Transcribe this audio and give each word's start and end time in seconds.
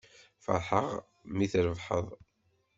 Feṛḥeɣ-ak 0.43 1.07
mi 1.35 1.45
trebḥeḍ. 1.51 2.07